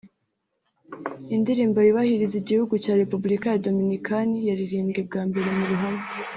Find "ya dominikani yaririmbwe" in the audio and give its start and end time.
3.49-4.99